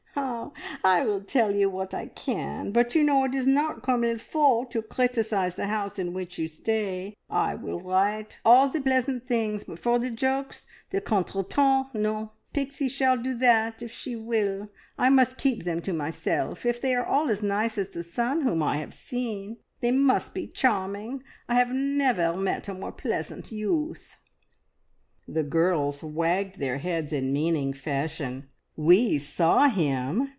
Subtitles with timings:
[0.83, 4.17] "I will tell you what I can, but you know it is not comme il
[4.17, 7.15] faut to criticise the house, in which you stay.
[7.29, 12.31] I will write all the pleasant things, but for the jokes the contretemps, no!
[12.53, 16.65] Pixie shall do that if she will, I must keep them to myself.
[16.65, 20.33] If they are all as nice as the son whom I have seen, they must
[20.33, 21.23] be charming.
[21.47, 24.17] I have never met a more pleasant youth."
[25.27, 28.49] The girls wagged their heads in meaning fashion.
[28.75, 30.29] "We saw him!"